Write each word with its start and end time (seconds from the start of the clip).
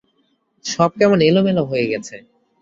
সব 0.65 0.89
কেমন 0.99 1.19
এলোমেলো 1.27 1.63
হয়ে 1.65 1.85
গেছে! 1.91 2.15